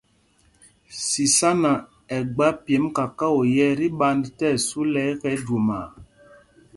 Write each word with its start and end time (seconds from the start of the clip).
Sisána 1.07 1.71
ɛ́ 2.15 2.21
gba 2.35 2.47
pyemb 2.63 2.85
kakao 2.97 3.39
yɛ́ 3.55 3.75
tí 3.79 3.87
ɓand 3.99 4.23
tí 4.37 4.45
ɛsu 4.55 4.79
lɛ 4.93 5.01
ɛkɛ 5.11 5.29
jwomaa. 5.43 5.85